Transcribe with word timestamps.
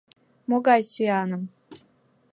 Могай 0.49 0.81
сӱаным? 0.91 1.43